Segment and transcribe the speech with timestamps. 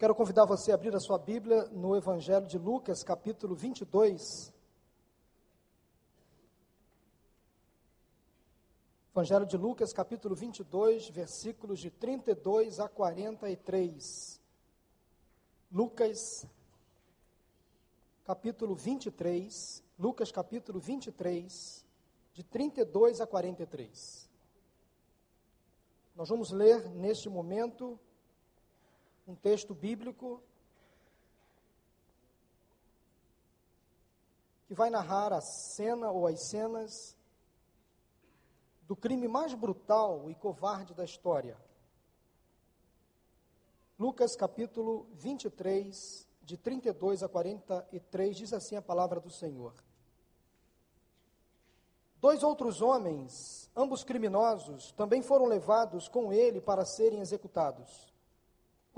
[0.00, 4.50] Quero convidar você a abrir a sua Bíblia no Evangelho de Lucas, capítulo 22.
[9.14, 14.40] Evangelho de Lucas, capítulo 22, versículos de 32 a 43.
[15.70, 16.46] Lucas,
[18.24, 19.84] capítulo 23.
[19.98, 21.84] Lucas, capítulo 23,
[22.32, 24.30] de 32 a 43.
[26.16, 28.00] Nós vamos ler neste momento
[29.30, 30.42] um texto bíblico
[34.66, 37.16] que vai narrar a cena ou as cenas
[38.88, 41.56] do crime mais brutal e covarde da história.
[43.96, 49.74] Lucas capítulo 23, de 32 a 43, diz assim a palavra do Senhor.
[52.20, 58.10] Dois outros homens, ambos criminosos, também foram levados com ele para serem executados.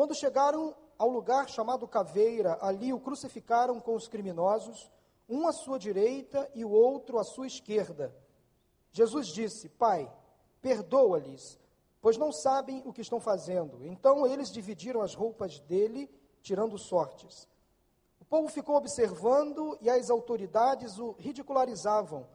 [0.03, 4.91] Quando chegaram ao lugar chamado Caveira, ali o crucificaram com os criminosos,
[5.29, 8.13] um à sua direita e o outro à sua esquerda.
[8.91, 10.13] Jesus disse: Pai,
[10.61, 11.57] perdoa-lhes,
[12.01, 13.81] pois não sabem o que estão fazendo.
[13.87, 16.11] Então eles dividiram as roupas dele,
[16.43, 17.49] tirando sortes.
[18.21, 22.27] O povo ficou observando e as autoridades o ridicularizavam.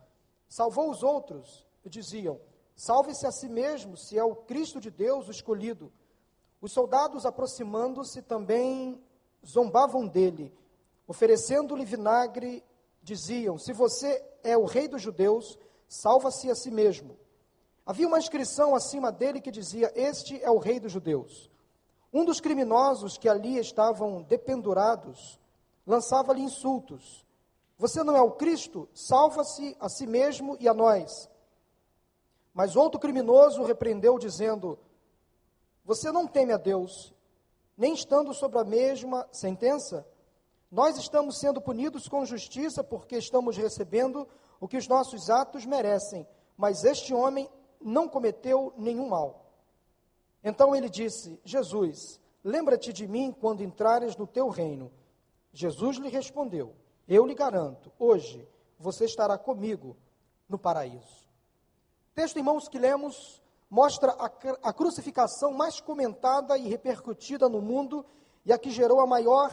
[0.48, 2.40] Salvou os outros, diziam:
[2.78, 5.92] Salve-se a si mesmo, se é o Cristo de Deus, o escolhido.
[6.62, 9.02] Os soldados, aproximando-se, também
[9.46, 10.54] zombavam dele,
[11.08, 12.64] oferecendo-lhe vinagre,
[13.02, 17.18] diziam: Se você é o rei dos judeus, salva-se a si mesmo.
[17.86, 21.50] Havia uma inscrição acima dele que dizia: Este é o rei dos judeus.
[22.12, 25.40] Um dos criminosos que ali estavam dependurados
[25.86, 27.26] lançava-lhe insultos:
[27.78, 28.90] Você não é o Cristo?
[28.94, 31.30] Salva-se a si mesmo e a nós.
[32.54, 34.80] Mas outro criminoso repreendeu, dizendo:
[35.88, 37.14] você não teme a Deus,
[37.78, 40.06] nem estando sob a mesma sentença?
[40.70, 44.28] Nós estamos sendo punidos com justiça porque estamos recebendo
[44.60, 49.50] o que os nossos atos merecem, mas este homem não cometeu nenhum mal.
[50.44, 54.92] Então ele disse: Jesus, lembra-te de mim quando entrares no teu reino.
[55.54, 56.76] Jesus lhe respondeu:
[57.08, 58.46] Eu lhe garanto, hoje
[58.78, 59.96] você estará comigo
[60.50, 61.30] no paraíso.
[62.14, 64.26] Texto, irmãos, que lemos mostra a,
[64.70, 68.06] a crucificação mais comentada e repercutida no mundo
[68.46, 69.52] e a que gerou a maior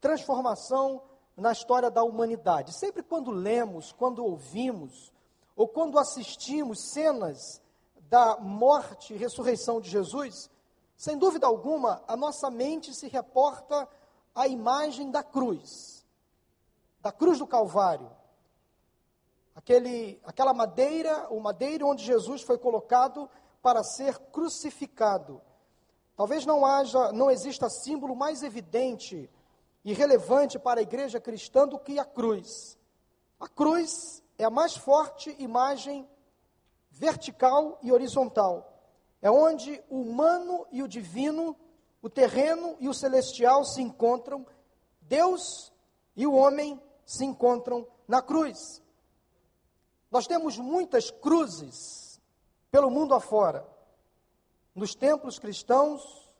[0.00, 1.02] transformação
[1.36, 2.78] na história da humanidade.
[2.78, 5.12] Sempre quando lemos, quando ouvimos,
[5.54, 7.62] ou quando assistimos cenas
[8.08, 10.50] da morte e ressurreição de Jesus,
[10.96, 13.88] sem dúvida alguma, a nossa mente se reporta
[14.34, 16.06] à imagem da cruz,
[17.00, 18.10] da cruz do Calvário.
[19.54, 23.28] Aquele, aquela madeira, o madeiro onde Jesus foi colocado
[23.66, 25.42] para ser crucificado.
[26.14, 29.28] Talvez não haja, não exista símbolo mais evidente
[29.84, 32.78] e relevante para a igreja cristã do que a cruz.
[33.40, 36.08] A cruz é a mais forte imagem
[36.92, 38.72] vertical e horizontal.
[39.20, 41.56] É onde o humano e o divino,
[42.00, 44.46] o terreno e o celestial se encontram,
[45.00, 45.72] Deus
[46.14, 48.80] e o homem se encontram na cruz.
[50.08, 52.05] Nós temos muitas cruzes
[52.70, 53.66] pelo mundo afora,
[54.74, 56.30] nos templos cristãos,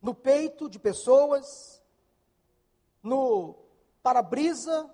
[0.00, 1.82] no peito de pessoas,
[3.02, 3.54] no
[4.02, 4.88] para-brisa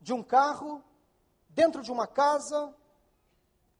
[0.00, 0.82] de um carro,
[1.48, 2.74] dentro de uma casa.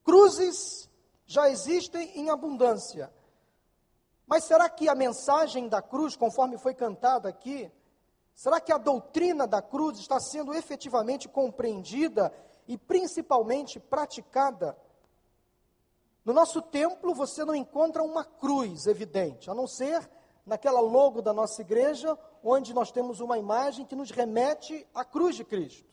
[0.03, 0.91] Cruzes
[1.27, 3.13] já existem em abundância.
[4.27, 7.71] Mas será que a mensagem da cruz, conforme foi cantada aqui,
[8.35, 12.33] será que a doutrina da cruz está sendo efetivamente compreendida
[12.67, 14.77] e principalmente praticada
[16.25, 20.09] no nosso templo você não encontra uma cruz evidente, a não ser
[20.45, 25.37] naquela logo da nossa igreja, onde nós temos uma imagem que nos remete à cruz
[25.37, 25.89] de Cristo.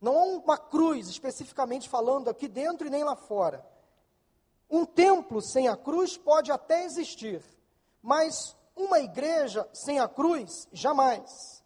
[0.00, 3.66] Não há uma cruz especificamente falando aqui dentro e nem lá fora.
[4.70, 7.42] Um templo sem a cruz pode até existir,
[8.02, 11.62] mas uma igreja sem a cruz, jamais.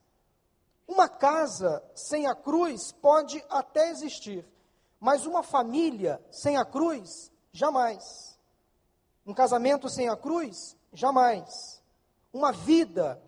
[0.87, 4.47] Uma casa sem a cruz pode até existir,
[5.01, 8.39] mas uma família sem a cruz, jamais.
[9.25, 11.83] Um casamento sem a cruz, jamais.
[12.33, 13.23] Uma vida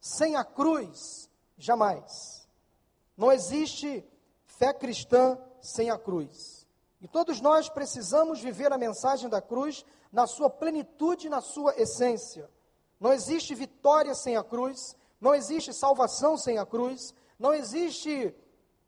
[0.00, 2.46] sem a cruz, jamais.
[3.16, 4.04] Não existe
[4.44, 6.66] fé cristã sem a cruz.
[7.00, 12.48] E todos nós precisamos viver a mensagem da cruz na sua plenitude, na sua essência.
[12.98, 18.34] Não existe vitória sem a cruz, não existe salvação sem a cruz, não existe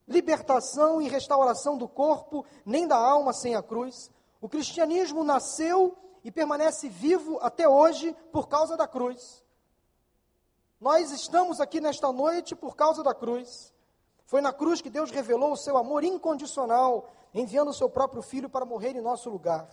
[0.09, 4.11] libertação e restauração do corpo, nem da alma sem a cruz.
[4.41, 9.45] O cristianismo nasceu e permanece vivo até hoje por causa da cruz.
[10.81, 13.73] Nós estamos aqui nesta noite por causa da cruz.
[14.27, 18.49] Foi na cruz que Deus revelou o seu amor incondicional, enviando o seu próprio filho
[18.49, 19.69] para morrer em nosso lugar.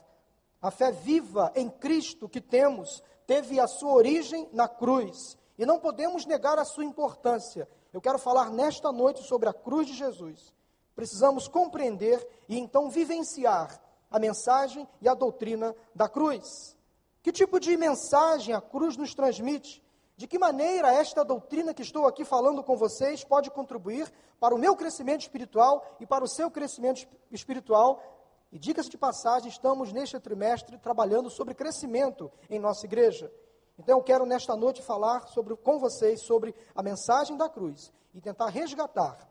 [0.61, 5.79] A fé viva em Cristo que temos teve a sua origem na cruz e não
[5.79, 7.67] podemos negar a sua importância.
[7.95, 10.53] Eu quero falar nesta noite sobre a cruz de Jesus.
[10.93, 13.81] Precisamos compreender e então vivenciar
[14.11, 16.75] a mensagem e a doutrina da cruz.
[17.23, 19.81] Que tipo de mensagem a cruz nos transmite?
[20.17, 24.57] De que maneira esta doutrina que estou aqui falando com vocês pode contribuir para o
[24.59, 28.03] meu crescimento espiritual e para o seu crescimento espiritual?
[28.51, 33.31] E diga-se de passagem, estamos neste trimestre trabalhando sobre crescimento em nossa igreja.
[33.77, 38.21] Então eu quero nesta noite falar sobre, com vocês sobre a mensagem da cruz e
[38.21, 39.29] tentar resgatar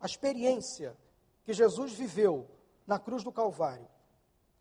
[0.00, 0.96] a experiência
[1.44, 2.46] que Jesus viveu
[2.86, 3.86] na cruz do Calvário.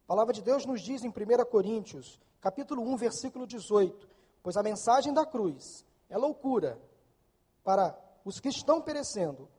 [0.03, 1.13] A palavra de Deus nos diz em 1
[1.49, 4.07] Coríntios, capítulo 1, versículo 18:
[4.43, 6.79] Pois a mensagem da cruz é loucura
[7.63, 9.49] para os que estão perecendo,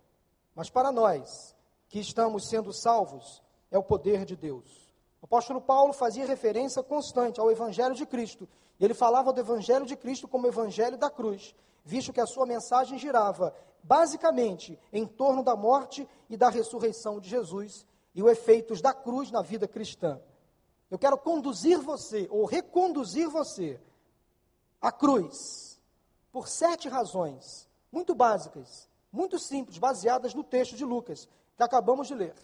[0.55, 1.55] mas para nós
[1.89, 4.86] que estamos sendo salvos, é o poder de Deus.
[5.21, 8.49] O apóstolo Paulo fazia referência constante ao Evangelho de Cristo.
[8.79, 11.55] Ele falava do Evangelho de Cristo como Evangelho da cruz,
[11.85, 17.29] visto que a sua mensagem girava basicamente em torno da morte e da ressurreição de
[17.29, 20.21] Jesus e os efeitos da cruz na vida cristã.
[20.91, 23.81] Eu quero conduzir você, ou reconduzir você,
[24.81, 25.81] à cruz,
[26.31, 32.15] por sete razões, muito básicas, muito simples, baseadas no texto de Lucas, que acabamos de
[32.15, 32.35] ler.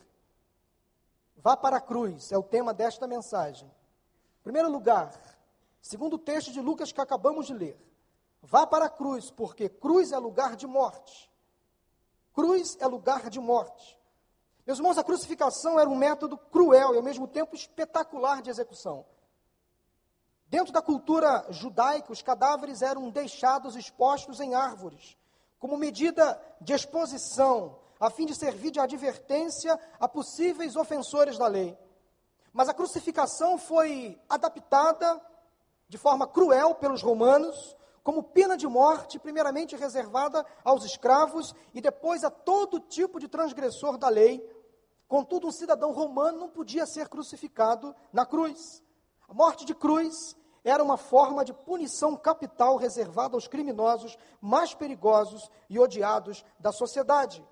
[1.43, 3.67] Vá para a cruz, é o tema desta mensagem.
[3.67, 5.13] Em primeiro lugar,
[5.81, 7.77] segundo o texto de Lucas que acabamos de ler,
[8.41, 11.29] vá para a cruz, porque cruz é lugar de morte.
[12.33, 13.99] Cruz é lugar de morte.
[14.65, 19.05] Meus irmãos, a crucificação era um método cruel e ao mesmo tempo espetacular de execução.
[20.47, 25.17] Dentro da cultura judaica, os cadáveres eram deixados expostos em árvores,
[25.59, 31.79] como medida de exposição, a fim de servir de advertência a possíveis ofensores da lei.
[32.53, 35.25] Mas a crucificação foi adaptada
[35.89, 42.25] de forma cruel pelos romanos, como pena de morte, primeiramente reservada aos escravos e depois
[42.25, 44.45] a todo tipo de transgressor da lei.
[45.07, 48.83] Contudo, um cidadão romano não podia ser crucificado na cruz.
[49.29, 55.49] A morte de cruz era uma forma de punição capital reservada aos criminosos mais perigosos
[55.71, 57.47] e odiados da sociedade.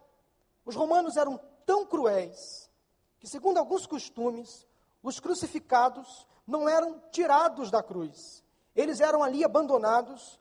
[0.71, 1.37] Os romanos eram
[1.67, 2.71] tão cruéis
[3.19, 4.65] que, segundo alguns costumes,
[5.03, 8.45] os crucificados não eram tirados da cruz.
[8.73, 10.39] Eles eram ali abandonados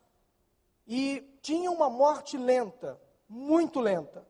[0.86, 4.24] e tinha uma morte lenta, muito lenta.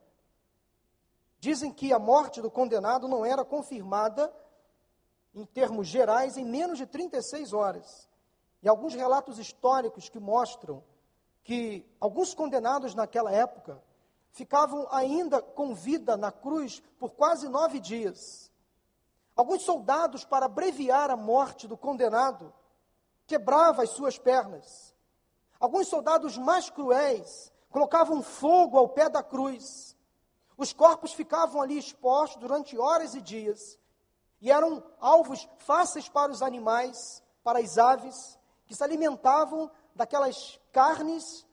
[1.38, 4.34] Dizem que a morte do condenado não era confirmada,
[5.34, 8.08] em termos gerais, em menos de 36 horas.
[8.62, 10.82] E alguns relatos históricos que mostram
[11.44, 13.82] que alguns condenados naquela época
[14.32, 18.50] ficavam ainda com vida na cruz por quase nove dias.
[19.36, 22.52] Alguns soldados, para abreviar a morte do condenado,
[23.26, 24.90] quebravam as suas pernas
[25.60, 29.94] Alguns soldados mais cruéis colocavam fogo ao pé da cruz.
[30.56, 33.78] Os corpos ficavam ali expostos durante horas e dias
[34.40, 41.46] e eram alvos fáceis para os animais, para as aves, que se alimentavam daquelas carnes,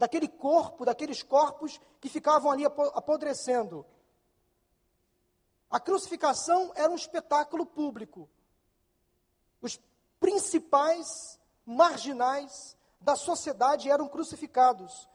[0.00, 3.84] daquele corpo, daqueles corpos que ficavam ali apodrecendo.
[5.70, 8.26] A crucificação era um espetáculo público.
[9.60, 9.78] Os
[10.18, 15.06] principais marginais da sociedade eram crucificados.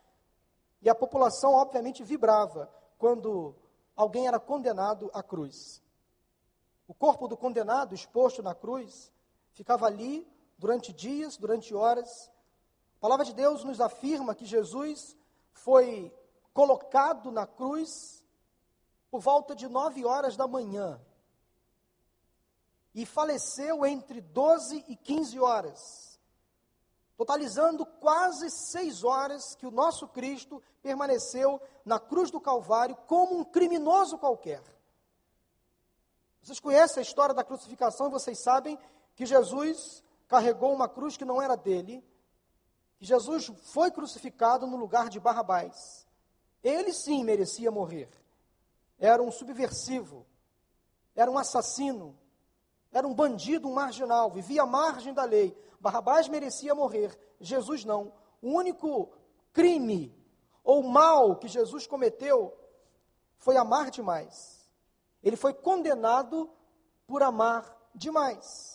[0.84, 3.56] E a população, obviamente, vibrava quando
[3.96, 5.82] alguém era condenado à cruz.
[6.88, 9.12] O corpo do condenado, exposto na cruz,
[9.51, 12.30] ficava ali durante dias, durante horas.
[12.98, 15.16] A palavra de Deus nos afirma que Jesus
[15.54, 16.14] foi
[16.54, 18.24] colocado na cruz
[19.12, 21.00] por volta de nove horas da manhã
[22.94, 26.16] e faleceu entre 12 e 15 horas
[27.18, 33.44] totalizando quase seis horas que o nosso Cristo permaneceu na cruz do Calvário como um
[33.44, 34.62] criminoso qualquer.
[36.42, 38.78] Vocês conhecem a história da crucificação, vocês sabem
[39.16, 42.04] que Jesus carregou uma cruz que não era dele,
[42.98, 46.06] que Jesus foi crucificado no lugar de Barrabás.
[46.64, 48.10] Ele sim merecia morrer.
[48.98, 50.25] Era um subversivo,
[51.16, 52.18] era um assassino,
[52.92, 58.12] era um bandido, um marginal, vivia à margem da lei, Barrabás merecia morrer, Jesus não.
[58.42, 59.12] O único
[59.54, 60.16] crime
[60.64, 62.52] ou mal que Jesus cometeu
[63.38, 64.68] foi amar demais.
[65.22, 66.50] Ele foi condenado
[67.06, 68.75] por amar demais.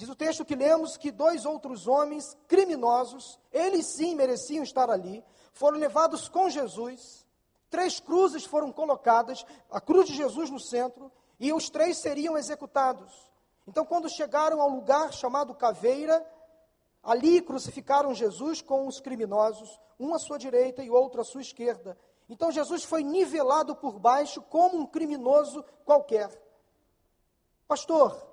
[0.00, 5.22] Diz o texto que lemos que dois outros homens criminosos, eles sim mereciam estar ali,
[5.52, 7.26] foram levados com Jesus.
[7.68, 13.12] Três cruzes foram colocadas, a cruz de Jesus no centro, e os três seriam executados.
[13.66, 16.26] Então, quando chegaram ao lugar chamado Caveira,
[17.02, 21.94] ali crucificaram Jesus com os criminosos, um à sua direita e outro à sua esquerda.
[22.26, 26.30] Então, Jesus foi nivelado por baixo como um criminoso qualquer.
[27.68, 28.29] Pastor,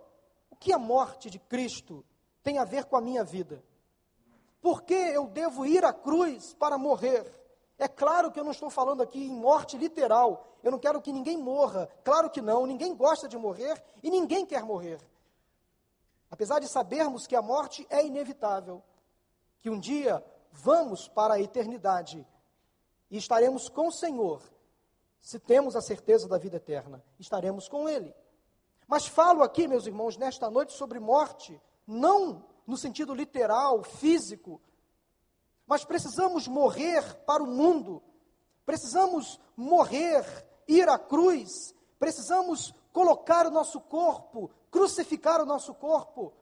[0.60, 2.06] que a morte de Cristo
[2.44, 3.64] tem a ver com a minha vida?
[4.62, 7.26] Por que eu devo ir à cruz para morrer?
[7.78, 10.58] É claro que eu não estou falando aqui em morte literal.
[10.64, 11.88] Eu não quero que ninguém morra.
[12.04, 12.66] Claro que não.
[12.66, 15.00] Ninguém gosta de morrer e ninguém quer morrer.
[16.30, 18.84] Apesar de sabermos que a morte é inevitável,
[19.60, 22.28] que um dia vamos para a eternidade
[23.10, 24.42] e estaremos com o Senhor,
[25.22, 28.14] se temos a certeza da vida eterna, estaremos com Ele.
[28.88, 34.62] Mas falo aqui, meus irmãos, nesta noite sobre morte, não no sentido literal, físico,
[35.66, 38.02] mas precisamos morrer para o mundo,
[38.66, 40.24] precisamos morrer,
[40.68, 46.34] ir à cruz, precisamos colocar o nosso corpo, crucificar o nosso corpo.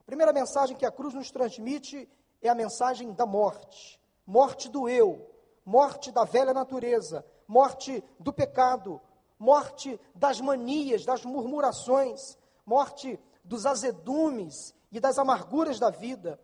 [0.00, 2.08] A primeira mensagem que a cruz nos transmite
[2.42, 4.00] é a mensagem da morte.
[4.26, 5.30] Morte do eu,
[5.64, 9.00] morte da velha natureza, morte do pecado,
[9.38, 16.40] morte das manias, das murmurações, morte dos azedumes e das amarguras da vida.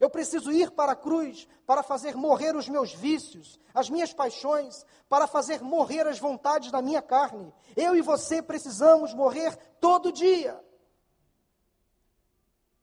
[0.00, 4.86] Eu preciso ir para a cruz para fazer morrer os meus vícios, as minhas paixões,
[5.08, 7.52] para fazer morrer as vontades da minha carne.
[7.76, 10.62] Eu e você precisamos morrer todo dia.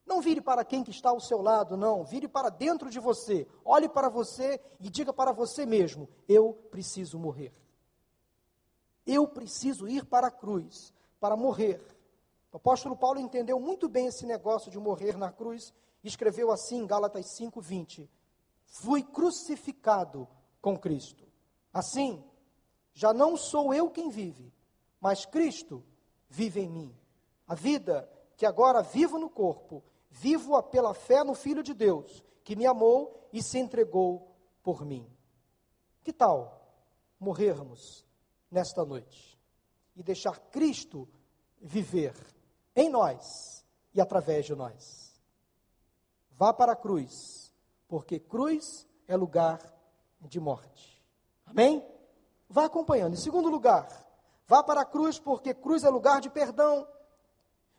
[0.06, 2.04] Não vire para quem que está ao seu lado, não.
[2.04, 3.48] Vire para dentro de você.
[3.64, 7.52] Olhe para você e diga para você mesmo: eu preciso morrer.
[9.06, 11.82] Eu preciso ir para a cruz para morrer.
[12.52, 16.80] O apóstolo Paulo entendeu muito bem esse negócio de morrer na cruz e escreveu assim
[16.80, 18.10] em Gálatas 5:20:
[18.66, 20.28] Fui crucificado
[20.62, 21.28] com Cristo.
[21.74, 22.24] Assim,
[22.94, 24.54] já não sou eu quem vive,
[25.02, 25.84] mas Cristo
[26.30, 26.96] vive em mim.
[27.48, 32.56] A vida que agora vivo no corpo, vivo-a pela fé no Filho de Deus, que
[32.56, 35.06] me amou e se entregou por mim.
[36.04, 36.72] Que tal
[37.20, 38.05] morrermos
[38.50, 39.40] nesta noite
[39.96, 41.08] e deixar Cristo
[41.62, 42.16] viver
[42.76, 45.14] em nós e através de nós.
[46.32, 47.54] Vá para a cruz,
[47.88, 49.60] porque cruz é lugar
[50.22, 51.02] de morte.
[51.46, 51.86] Amém?
[52.50, 53.14] Vá acompanhando.
[53.14, 53.88] Em segundo lugar,
[54.46, 56.88] vá para a cruz, porque cruz é lugar de perdão.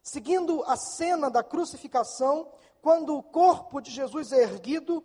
[0.03, 5.05] Seguindo a cena da crucificação, quando o corpo de Jesus é erguido,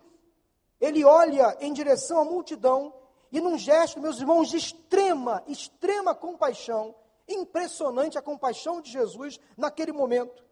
[0.80, 2.94] ele olha em direção à multidão
[3.32, 6.94] e num gesto, meus irmãos, de extrema, extrema compaixão,
[7.26, 10.44] impressionante a compaixão de Jesus naquele momento.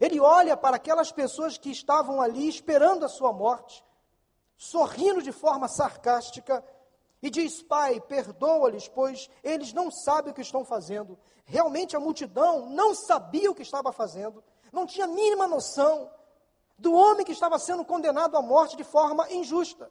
[0.00, 3.84] Ele olha para aquelas pessoas que estavam ali esperando a sua morte,
[4.56, 6.64] sorrindo de forma sarcástica,
[7.22, 11.16] e diz: Pai, perdoa-lhes, pois eles não sabem o que estão fazendo.
[11.44, 14.42] Realmente a multidão não sabia o que estava fazendo,
[14.72, 16.10] não tinha a mínima noção
[16.76, 19.90] do homem que estava sendo condenado à morte de forma injusta.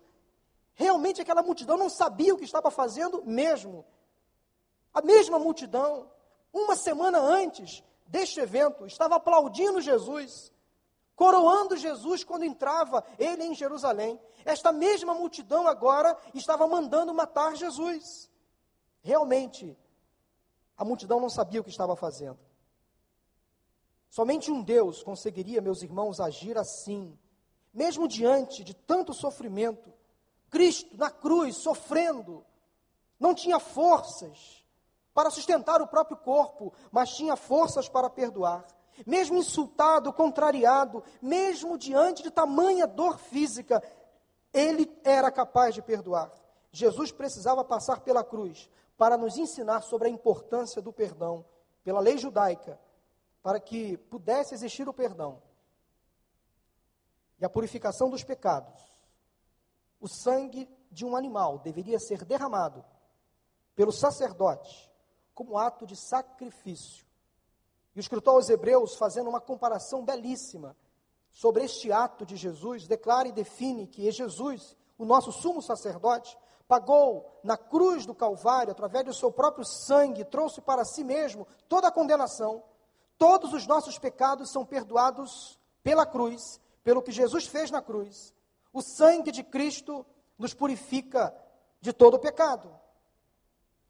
[0.75, 3.85] Realmente aquela multidão não sabia o que estava fazendo mesmo.
[4.93, 6.11] A mesma multidão,
[6.53, 10.51] uma semana antes deste evento, estava aplaudindo Jesus,
[11.15, 14.19] coroando Jesus quando entrava ele em Jerusalém.
[14.43, 18.29] Esta mesma multidão agora estava mandando matar Jesus.
[19.01, 19.77] Realmente,
[20.77, 22.39] a multidão não sabia o que estava fazendo.
[24.09, 27.17] Somente um Deus conseguiria, meus irmãos, agir assim,
[27.73, 29.94] mesmo diante de tanto sofrimento,
[30.55, 32.41] Cristo na cruz, sofrendo,
[33.19, 34.65] não tinha forças
[35.13, 38.65] para sustentar o próprio corpo, mas tinha forças para perdoar.
[39.05, 43.83] Mesmo insultado, contrariado, mesmo diante de tamanha dor física,
[44.53, 46.31] ele era capaz de perdoar.
[46.71, 51.43] Jesus precisava passar pela cruz para nos ensinar sobre a importância do perdão,
[51.83, 52.79] pela lei judaica,
[53.43, 55.41] para que pudesse existir o perdão
[57.41, 58.94] e a purificação dos pecados
[60.05, 62.85] o sangue de um animal deveria ser derramado
[63.75, 64.91] pelo sacerdote
[65.33, 67.05] como ato de sacrifício.
[67.95, 70.77] E o escritor aos Hebreus, fazendo uma comparação belíssima
[71.31, 77.39] sobre este ato de Jesus, declara e define que Jesus, o nosso sumo sacerdote, pagou
[77.43, 81.91] na cruz do Calvário, através do seu próprio sangue, trouxe para si mesmo toda a
[81.91, 82.63] condenação.
[83.17, 88.34] Todos os nossos pecados são perdoados pela cruz, pelo que Jesus fez na cruz.
[88.75, 90.05] O sangue de Cristo
[90.37, 91.33] nos purifica
[91.79, 92.69] de todo o pecado.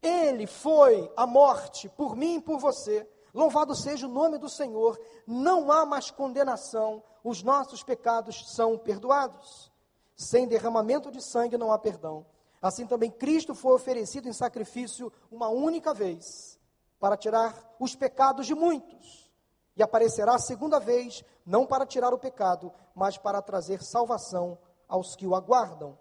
[0.00, 4.96] Ele foi a morte por mim e por você, Louvado seja o nome do Senhor,
[5.26, 9.72] não há mais condenação, os nossos pecados são perdoados.
[10.14, 12.24] Sem derramamento de sangue não há perdão.
[12.62, 16.60] Assim também Cristo foi oferecido em sacrifício uma única vez,
[17.00, 19.28] para tirar os pecados de muitos.
[19.76, 24.56] E aparecerá a segunda vez, não para tirar o pecado, mas para trazer salvação
[24.88, 25.98] aos que o aguardam.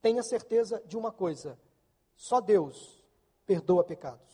[0.00, 1.58] Tenha certeza de uma coisa:
[2.14, 3.04] só Deus
[3.46, 4.28] perdoa pecados.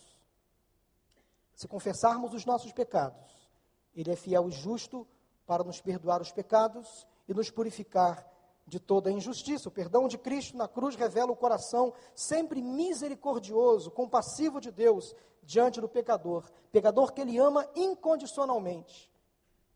[1.54, 3.49] Se confessarmos os nossos pecados,
[3.95, 5.07] Ele é fiel e justo
[5.47, 8.28] para nos perdoar os pecados e nos purificar
[8.66, 9.69] de toda injustiça.
[9.69, 15.81] O perdão de Cristo na cruz revela o coração sempre misericordioso, compassivo de Deus diante
[15.81, 19.12] do pecador, pecador que ele ama incondicionalmente.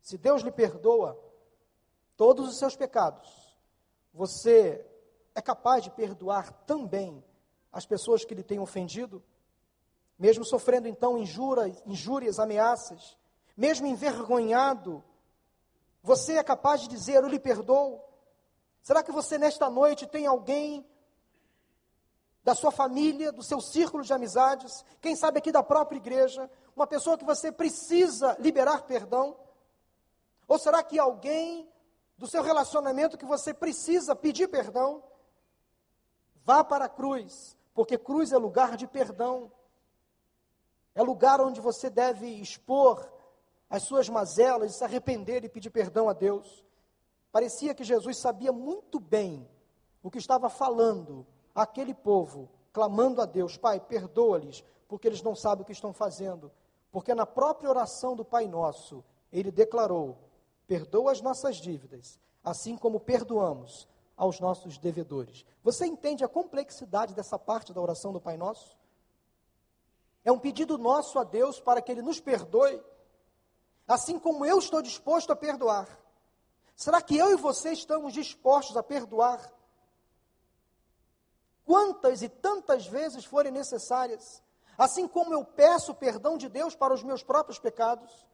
[0.01, 1.19] Se Deus lhe perdoa
[2.19, 3.57] todos os seus pecados,
[4.13, 4.85] você
[5.37, 7.25] é capaz de perdoar também
[7.73, 9.23] as pessoas que lhe têm ofendido,
[10.19, 13.17] mesmo sofrendo então injúrias, injúrias ameaças,
[13.57, 15.03] mesmo envergonhado,
[16.03, 18.03] você é capaz de dizer: Eu lhe perdoo.
[18.83, 20.85] Será que você nesta noite tem alguém
[22.43, 26.87] da sua família, do seu círculo de amizades, quem sabe aqui da própria igreja, uma
[26.87, 29.37] pessoa que você precisa liberar perdão?
[30.49, 31.69] Ou será que alguém
[32.19, 35.03] do seu relacionamento que você precisa pedir perdão?
[36.45, 39.53] Vá para a cruz, porque cruz é lugar de perdão.
[40.95, 43.09] É lugar onde você deve expor
[43.71, 46.65] as suas mazelas, se arrepender e pedir perdão a Deus.
[47.31, 49.49] Parecia que Jesus sabia muito bem
[50.03, 55.63] o que estava falando àquele povo, clamando a Deus: Pai, perdoa-lhes, porque eles não sabem
[55.63, 56.51] o que estão fazendo.
[56.91, 60.17] Porque na própria oração do Pai Nosso, ele declarou:
[60.69, 65.47] Perdoa as nossas dívidas, assim como perdoamos aos nossos devedores.
[65.65, 68.77] Você entende a complexidade dessa parte da oração do Pai Nosso?
[70.23, 72.83] É um pedido nosso a Deus para que Ele nos perdoe,
[73.87, 75.89] assim como eu estou disposto a perdoar.
[76.77, 79.51] Será que eu e você estamos dispostos a perdoar?
[81.65, 84.43] Quantas e tantas vezes forem necessárias,
[84.77, 88.27] assim como eu peço perdão de Deus para os meus próprios pecados?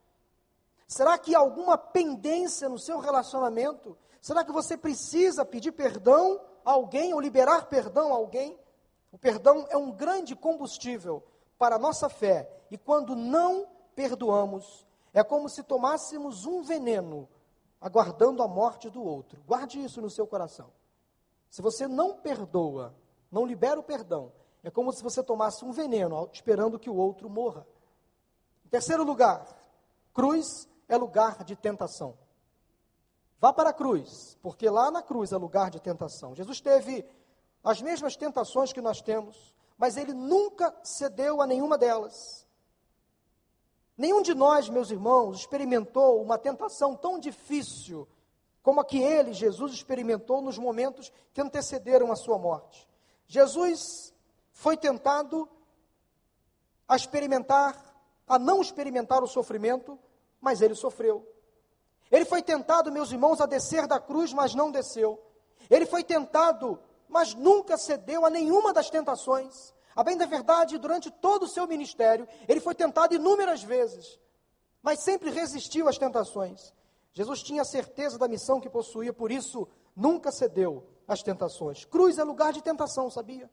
[0.87, 3.97] Será que há alguma pendência no seu relacionamento?
[4.21, 8.57] Será que você precisa pedir perdão a alguém ou liberar perdão a alguém?
[9.11, 11.23] O perdão é um grande combustível
[11.57, 17.29] para a nossa fé, e quando não perdoamos, é como se tomássemos um veneno
[17.79, 19.41] aguardando a morte do outro.
[19.47, 20.71] Guarde isso no seu coração.
[21.49, 22.93] Se você não perdoa,
[23.31, 24.31] não libera o perdão,
[24.63, 27.65] é como se você tomasse um veneno esperando que o outro morra.
[28.65, 29.45] Em terceiro lugar,
[30.13, 32.17] cruz é lugar de tentação.
[33.39, 36.33] Vá para a cruz, porque lá na cruz é lugar de tentação.
[36.33, 37.05] Jesus teve
[37.63, 42.45] as mesmas tentações que nós temos, mas ele nunca cedeu a nenhuma delas.
[43.97, 48.07] Nenhum de nós, meus irmãos, experimentou uma tentação tão difícil
[48.61, 52.87] como a que ele, Jesus, experimentou nos momentos que antecederam a sua morte.
[53.27, 54.13] Jesus
[54.51, 55.47] foi tentado
[56.87, 57.95] a experimentar,
[58.27, 59.99] a não experimentar o sofrimento,
[60.41, 61.27] mas ele sofreu.
[62.11, 65.21] Ele foi tentado, meus irmãos, a descer da cruz, mas não desceu.
[65.69, 69.73] Ele foi tentado, mas nunca cedeu a nenhuma das tentações.
[69.95, 74.19] A bem da verdade, durante todo o seu ministério, ele foi tentado inúmeras vezes,
[74.83, 76.73] mas sempre resistiu às tentações.
[77.13, 81.85] Jesus tinha certeza da missão que possuía, por isso nunca cedeu às tentações.
[81.85, 83.49] Cruz é lugar de tentação, sabia?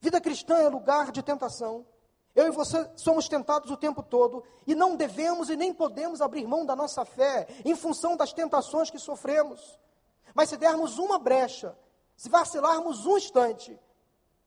[0.00, 1.86] Vida cristã é lugar de tentação.
[2.34, 6.46] Eu e você somos tentados o tempo todo e não devemos e nem podemos abrir
[6.46, 9.78] mão da nossa fé em função das tentações que sofremos.
[10.34, 11.76] Mas se dermos uma brecha,
[12.16, 13.78] se vacilarmos um instante,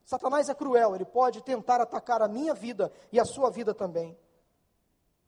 [0.06, 4.18] Satanás é cruel, ele pode tentar atacar a minha vida e a sua vida também.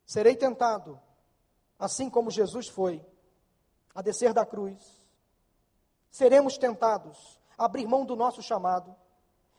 [0.04, 1.00] Serei tentado,
[1.78, 3.04] assim como Jesus foi,
[3.94, 5.04] a descer da cruz.
[6.10, 8.94] Seremos tentados a abrir mão do nosso chamado.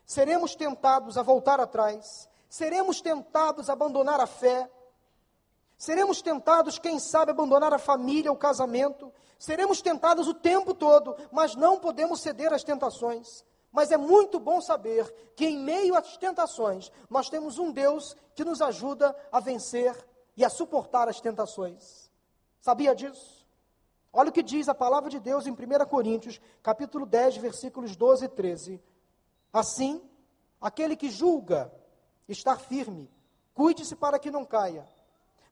[0.06, 2.30] Seremos tentados a voltar atrás.
[2.50, 4.70] Seremos tentados a abandonar a fé.
[5.78, 9.14] Seremos tentados, quem sabe, abandonar a família, o casamento.
[9.38, 13.46] Seremos tentados o tempo todo, mas não podemos ceder às tentações.
[13.72, 18.44] Mas é muito bom saber que em meio às tentações, nós temos um Deus que
[18.44, 19.96] nos ajuda a vencer
[20.36, 22.10] e a suportar as tentações.
[22.60, 23.46] Sabia disso?
[24.12, 25.56] Olha o que diz a palavra de Deus em 1
[25.88, 28.82] Coríntios, capítulo 10, versículos 12 e 13.
[29.54, 30.02] Assim,
[30.60, 31.72] aquele que julga
[32.28, 33.10] estar firme,
[33.54, 34.88] cuide-se para que não caia.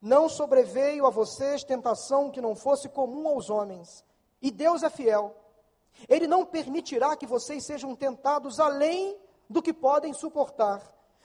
[0.01, 4.03] Não sobreveio a vocês tentação que não fosse comum aos homens,
[4.41, 5.35] e Deus é fiel
[6.07, 9.17] ele não permitirá que vocês sejam tentados além
[9.49, 10.81] do que podem suportar.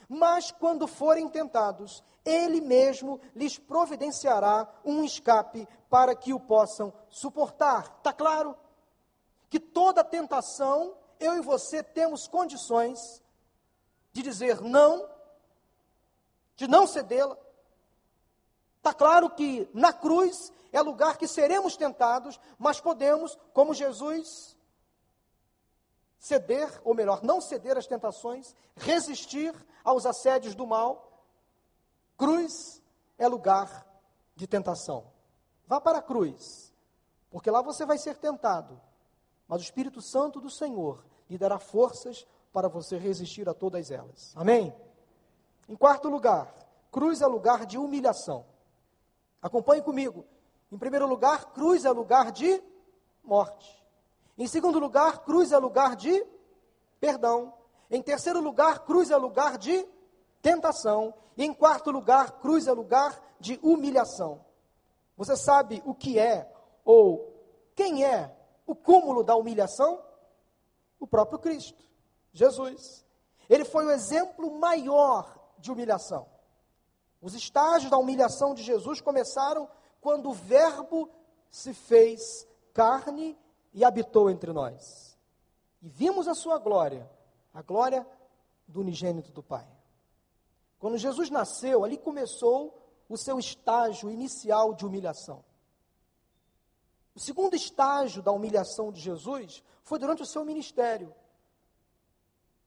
[0.09, 7.97] Mas quando forem tentados, ele mesmo lhes providenciará um escape para que o possam suportar.
[7.99, 8.57] Está claro?
[9.49, 13.23] Que toda tentação, eu e você temos condições
[14.13, 15.09] de dizer não,
[16.61, 17.39] de não cedê-la.
[18.77, 24.55] Está claro que na cruz é lugar que seremos tentados, mas podemos, como Jesus,
[26.19, 31.25] ceder, ou melhor, não ceder às tentações, resistir aos assédios do mal.
[32.19, 32.83] Cruz
[33.17, 33.87] é lugar
[34.37, 35.11] de tentação.
[35.67, 36.75] Vá para a cruz,
[37.31, 38.79] porque lá você vai ser tentado,
[39.49, 44.35] mas o Espírito Santo do Senhor lhe dará forças para você resistir a todas elas.
[44.37, 44.75] Amém?
[45.71, 46.53] Em quarto lugar,
[46.91, 48.45] cruz é lugar de humilhação.
[49.41, 50.25] Acompanhe comigo.
[50.73, 52.61] Em primeiro lugar, cruz é lugar de
[53.23, 53.81] morte.
[54.37, 56.27] Em segundo lugar, cruz é lugar de
[56.99, 57.55] perdão.
[57.89, 59.87] Em terceiro lugar, cruz é lugar de
[60.43, 61.15] tentação.
[61.37, 64.45] E em quarto lugar, cruz é lugar de humilhação.
[65.17, 66.53] Você sabe o que é
[66.85, 67.33] ou
[67.77, 70.03] quem é o cúmulo da humilhação?
[70.99, 71.89] O próprio Cristo,
[72.33, 73.07] Jesus.
[73.49, 76.27] Ele foi o exemplo maior de humilhação.
[77.21, 79.69] Os estágios da humilhação de Jesus começaram
[80.01, 81.11] quando o Verbo
[81.51, 83.39] se fez carne
[83.73, 85.19] e habitou entre nós.
[85.83, 87.09] E vimos a sua glória,
[87.53, 88.07] a glória
[88.67, 89.67] do unigênito do Pai.
[90.79, 95.45] Quando Jesus nasceu, ali começou o seu estágio inicial de humilhação.
[97.15, 101.15] O segundo estágio da humilhação de Jesus foi durante o seu ministério.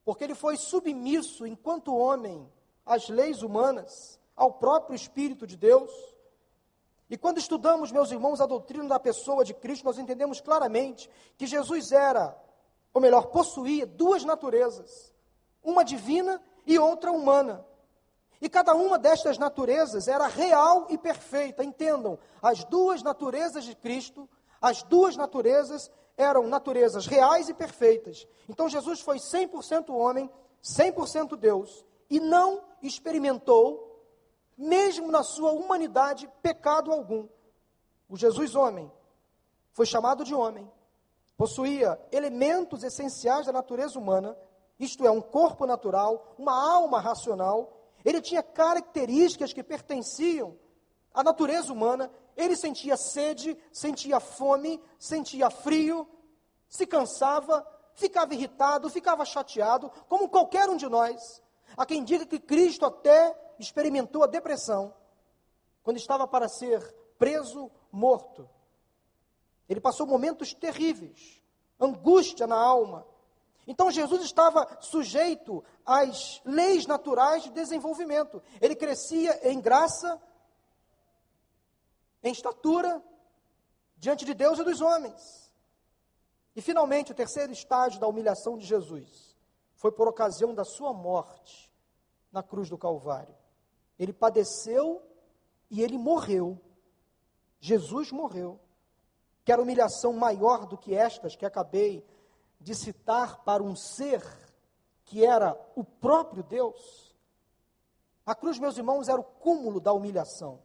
[0.03, 2.51] Porque ele foi submisso, enquanto homem,
[2.85, 5.91] às leis humanas, ao próprio Espírito de Deus.
[7.09, 11.45] E quando estudamos, meus irmãos, a doutrina da pessoa de Cristo, nós entendemos claramente que
[11.45, 12.35] Jesus era,
[12.93, 15.13] ou melhor, possuía duas naturezas,
[15.63, 17.65] uma divina e outra humana.
[18.41, 21.63] E cada uma destas naturezas era real e perfeita.
[21.63, 24.29] Entendam, as duas naturezas de Cristo,
[24.61, 28.27] as duas naturezas eram naturezas reais e perfeitas.
[28.49, 30.29] Então Jesus foi 100% homem,
[30.61, 33.89] 100% Deus, e não experimentou
[34.57, 37.27] mesmo na sua humanidade, pecado algum.
[38.09, 38.91] O Jesus homem
[39.71, 40.69] foi chamado de homem,
[41.35, 44.37] possuía elementos essenciais da natureza humana,
[44.79, 50.57] isto é, um corpo natural, uma alma racional, ele tinha características que pertenciam
[51.13, 56.07] à natureza humana, ele sentia sede, sentia fome, sentia frio,
[56.67, 61.41] se cansava, ficava irritado, ficava chateado, como qualquer um de nós.
[61.75, 64.93] Há quem diga que Cristo até experimentou a depressão
[65.83, 66.81] quando estava para ser
[67.17, 68.49] preso, morto.
[69.67, 71.41] Ele passou momentos terríveis,
[71.79, 73.05] angústia na alma.
[73.65, 78.41] Então Jesus estava sujeito às leis naturais de desenvolvimento.
[78.61, 80.21] Ele crescia em graça,
[82.21, 83.01] em estatura,
[83.97, 85.51] diante de Deus e dos homens.
[86.55, 89.32] E finalmente, o terceiro estágio da humilhação de Jesus
[89.83, 91.69] foi por ocasião da sua morte
[92.31, 93.35] na cruz do Calvário.
[93.99, 95.03] Ele padeceu
[95.69, 96.57] e ele morreu.
[97.59, 98.57] Jesus morreu.
[99.43, 102.01] Quer humilhação maior do que estas que acabei
[102.61, 104.23] de citar para um ser
[105.03, 107.13] que era o próprio Deus?
[108.25, 110.61] A cruz, meus irmãos, era o cúmulo da humilhação.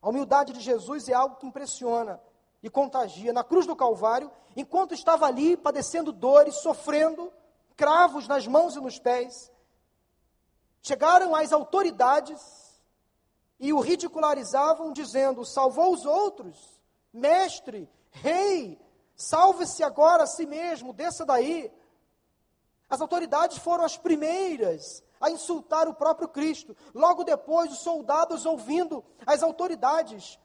[0.00, 2.20] A humildade de Jesus é algo que impressiona
[2.62, 3.32] e contagia.
[3.32, 7.32] Na cruz do Calvário, enquanto estava ali padecendo dores, sofrendo,
[7.80, 9.50] cravos nas mãos e nos pés,
[10.82, 12.38] chegaram as autoridades
[13.58, 16.78] e o ridicularizavam, dizendo: salvou os outros,
[17.10, 18.78] mestre, rei,
[19.16, 21.72] salve-se agora a si mesmo, desça daí.
[22.86, 26.76] As autoridades foram as primeiras a insultar o próprio Cristo.
[26.94, 30.38] Logo depois, os soldados, ouvindo as autoridades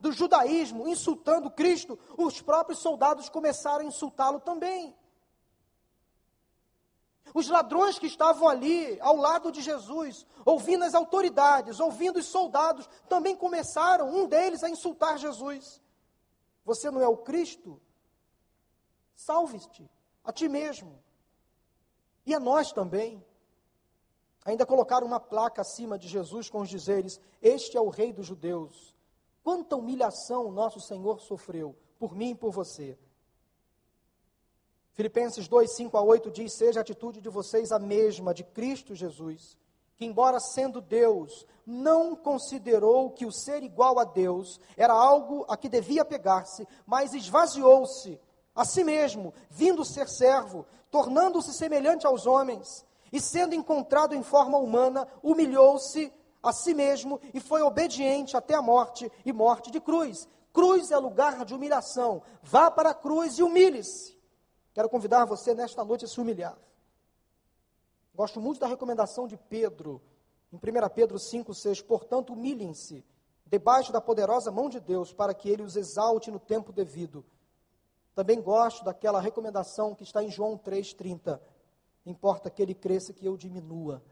[0.00, 4.96] do judaísmo insultando Cristo, os próprios soldados começaram a insultá-lo também.
[7.34, 12.88] Os ladrões que estavam ali, ao lado de Jesus, ouvindo as autoridades, ouvindo os soldados,
[13.08, 15.82] também começaram, um deles, a insultar Jesus.
[16.64, 17.80] Você não é o Cristo?
[19.16, 19.90] Salve-te
[20.22, 21.02] a ti mesmo.
[22.24, 23.22] E a nós também.
[24.44, 28.26] Ainda colocaram uma placa acima de Jesus com os dizeres: Este é o Rei dos
[28.26, 28.94] Judeus.
[29.42, 32.96] Quanta humilhação nosso Senhor sofreu por mim e por você.
[34.94, 38.94] Filipenses 2, 5 a 8 diz: Seja a atitude de vocês a mesma de Cristo
[38.94, 39.58] Jesus,
[39.96, 45.56] que, embora sendo Deus, não considerou que o ser igual a Deus era algo a
[45.56, 48.20] que devia pegar-se, mas esvaziou-se
[48.54, 54.58] a si mesmo, vindo ser servo, tornando-se semelhante aos homens, E sendo encontrado em forma
[54.58, 60.28] humana, humilhou-se a si mesmo e foi obediente até a morte e morte de cruz.
[60.52, 62.22] Cruz é lugar de humilhação.
[62.42, 64.13] Vá para a cruz e humilhe-se.
[64.74, 66.58] Quero convidar você nesta noite a se humilhar.
[68.12, 70.02] Gosto muito da recomendação de Pedro,
[70.52, 71.80] em 1 Pedro 5, 6.
[71.82, 73.04] Portanto, humilhem-se
[73.46, 77.24] debaixo da poderosa mão de Deus, para que ele os exalte no tempo devido.
[78.16, 81.40] Também gosto daquela recomendação que está em João 3,30.
[82.04, 84.02] Importa que ele cresça que eu diminua.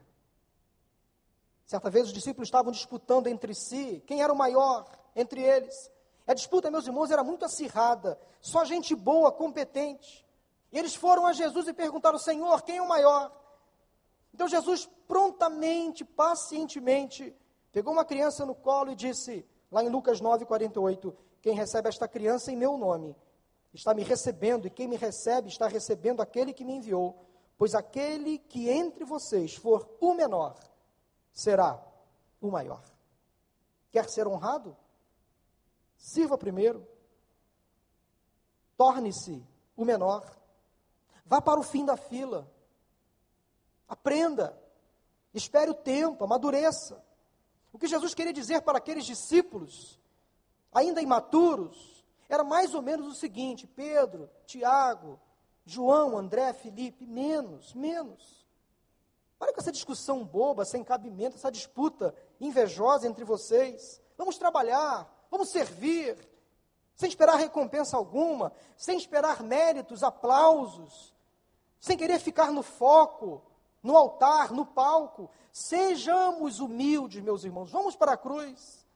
[1.65, 5.91] Certa vez os discípulos estavam disputando entre si quem era o maior entre eles.
[6.25, 8.17] A disputa, meus irmãos, era muito acirrada.
[8.39, 10.25] Só gente boa, competente.
[10.73, 13.31] E eles foram a Jesus e perguntaram: Senhor, quem é o maior?
[14.33, 17.33] Então Jesus prontamente, pacientemente,
[17.71, 22.07] pegou uma criança no colo e disse, lá em Lucas 9, 48, quem recebe esta
[22.07, 23.15] criança em meu nome
[23.71, 27.23] está me recebendo, e quem me recebe está recebendo aquele que me enviou,
[27.57, 30.55] pois aquele que entre vocês for o menor,
[31.31, 31.83] será
[32.41, 32.83] o maior.
[33.91, 34.75] Quer ser honrado?
[35.97, 36.87] Sirva primeiro.
[38.75, 39.43] Torne-se
[39.75, 40.42] o menor.
[41.25, 42.49] Vá para o fim da fila.
[43.87, 44.57] Aprenda.
[45.33, 47.03] Espere o tempo, amadureça.
[47.71, 49.99] O que Jesus queria dizer para aqueles discípulos,
[50.71, 55.19] ainda imaturos, era mais ou menos o seguinte: Pedro, Tiago,
[55.65, 58.43] João, André, Felipe, menos, menos.
[59.39, 64.01] Para com essa discussão boba, sem cabimento, essa disputa invejosa entre vocês.
[64.17, 66.17] Vamos trabalhar, vamos servir,
[66.95, 71.12] sem esperar recompensa alguma, sem esperar méritos, aplausos,
[71.83, 73.43] sem querer ficar no foco,
[73.83, 75.29] no altar, no palco.
[75.51, 77.69] Sejamos humildes, meus irmãos.
[77.71, 78.87] Vamos para a cruz.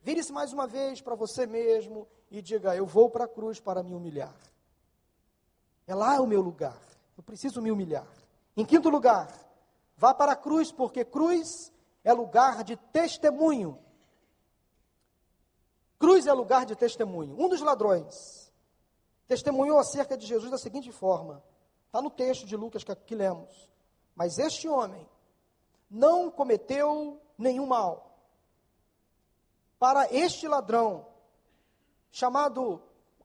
[0.00, 3.82] Vire-se mais uma vez para você mesmo e diga: Eu vou para a cruz para
[3.82, 4.32] me humilhar.
[5.88, 6.80] É lá o meu lugar.
[7.16, 8.06] Eu preciso me humilhar.
[8.56, 9.28] Em quinto lugar,
[9.96, 11.72] vá para a cruz, porque cruz
[12.04, 13.76] é lugar de testemunho.
[15.98, 17.34] Cruz é lugar de testemunho.
[17.36, 18.52] Um dos ladrões
[19.26, 21.42] testemunhou acerca de Jesus da seguinte forma:
[21.88, 23.68] está no texto de Lucas que, que lemos.
[24.14, 25.08] Mas este homem
[25.90, 28.18] não cometeu nenhum mal.
[29.78, 31.06] Para este ladrão,
[32.10, 32.82] chamado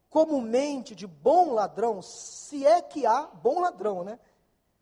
[0.08, 4.18] comumente de bom ladrão, se é que há bom ladrão, né?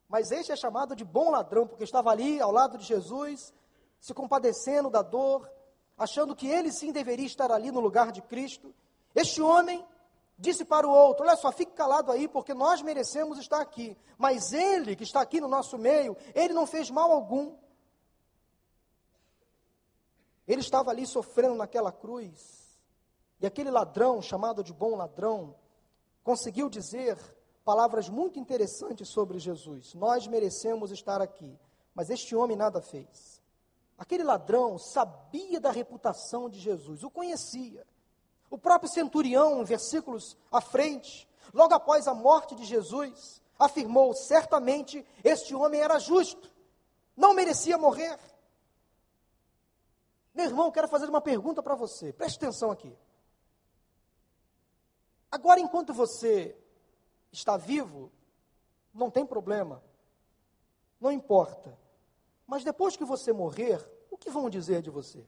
[0.09, 3.53] Mas este é chamado de bom ladrão, porque estava ali ao lado de Jesus,
[3.99, 5.51] se compadecendo da dor,
[5.97, 8.75] achando que ele sim deveria estar ali no lugar de Cristo.
[9.15, 9.85] Este homem
[10.39, 13.97] disse para o outro: Olha só, fique calado aí, porque nós merecemos estar aqui.
[14.19, 17.57] Mas ele, que está aqui no nosso meio, ele não fez mal algum.
[20.47, 22.63] Ele estava ali sofrendo naquela cruz.
[23.41, 25.55] E aquele ladrão, chamado de bom ladrão,
[26.23, 27.19] conseguiu dizer
[27.65, 29.95] palavras muito interessantes sobre Jesus.
[29.95, 31.59] Nós merecemos estar aqui,
[31.95, 33.41] mas este homem nada fez.
[33.97, 37.87] Aquele ladrão sabia da reputação de Jesus, o conhecia.
[38.53, 45.55] O próprio centurião, versículos à frente, logo após a morte de Jesus, afirmou: certamente este
[45.55, 46.53] homem era justo,
[47.17, 48.21] não merecia morrer.
[50.35, 52.95] Meu irmão, quero fazer uma pergunta para você, preste atenção aqui.
[55.31, 56.55] Agora, enquanto você
[57.33, 58.13] está vivo,
[58.93, 59.83] não tem problema,
[61.01, 61.79] não importa.
[62.47, 65.27] Mas depois que você morrer, o que vão dizer de você?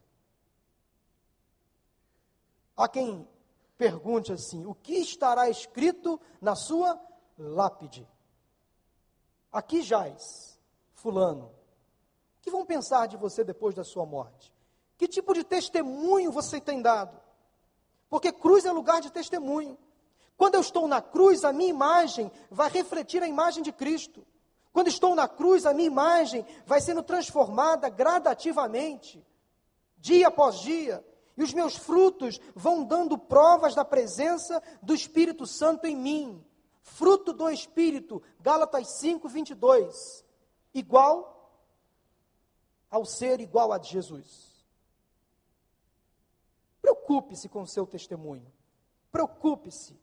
[2.76, 3.28] Há quem
[3.76, 7.00] pergunte assim: o que estará escrito na sua
[7.38, 8.08] lápide?
[9.52, 10.58] Aqui jaz,
[10.94, 11.46] Fulano.
[11.46, 14.52] O que vão pensar de você depois da sua morte?
[14.96, 17.20] Que tipo de testemunho você tem dado?
[18.08, 19.78] Porque cruz é lugar de testemunho.
[20.36, 24.26] Quando eu estou na cruz, a minha imagem vai refletir a imagem de Cristo.
[24.72, 29.24] Quando estou na cruz, a minha imagem vai sendo transformada gradativamente,
[29.96, 31.04] dia após dia,
[31.36, 36.44] e os meus frutos vão dando provas da presença do Espírito Santo em mim.
[36.82, 40.24] Fruto do Espírito, Gálatas 5, 22.
[40.72, 41.34] Igual
[42.90, 44.54] ao ser igual a Jesus.
[46.80, 48.46] Preocupe-se com o seu testemunho.
[49.10, 49.98] Preocupe-se.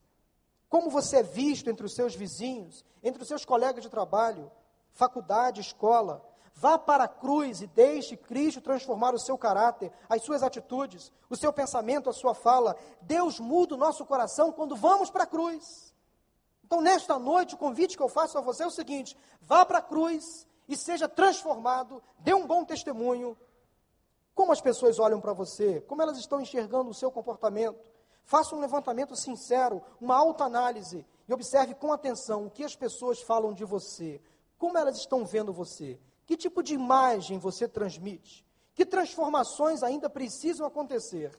[0.68, 4.52] Como você é visto entre os seus vizinhos, entre os seus colegas de trabalho,
[4.94, 6.26] faculdade, escola.
[6.54, 11.36] Vá para a cruz e deixe Cristo transformar o seu caráter, as suas atitudes, o
[11.36, 12.76] seu pensamento, a sua fala.
[13.02, 15.92] Deus muda o nosso coração quando vamos para a cruz.
[16.64, 19.80] Então, nesta noite, o convite que eu faço a você é o seguinte: vá para
[19.80, 23.38] a cruz e seja transformado, dê um bom testemunho.
[24.34, 27.92] Como as pessoas olham para você, como elas estão enxergando o seu comportamento.
[28.24, 33.54] Faça um levantamento sincero, uma autoanálise e observe com atenção o que as pessoas falam
[33.54, 34.22] de você,
[34.58, 36.00] Como elas estão vendo você?
[36.32, 38.48] Que tipo de imagem você transmite?
[38.74, 41.38] Que transformações ainda precisam acontecer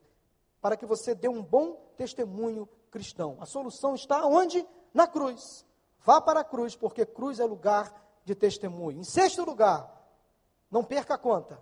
[0.61, 3.39] para que você dê um bom testemunho cristão?
[3.41, 4.69] A solução está onde?
[4.93, 5.65] Na cruz.
[6.01, 7.91] Vá para a cruz, porque cruz é lugar
[8.23, 9.01] de testemunho.
[9.01, 9.91] Em sexto lugar,
[10.71, 11.59] não perca a conta.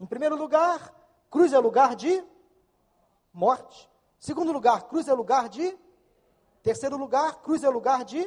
[0.00, 0.90] Em primeiro lugar,
[1.30, 2.24] cruz é lugar de
[3.30, 3.90] morte.
[4.18, 5.78] Segundo lugar, cruz é lugar de.
[6.62, 8.26] Terceiro lugar, cruz é lugar de.